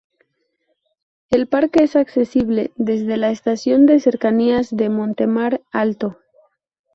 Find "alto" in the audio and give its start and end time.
5.71-6.17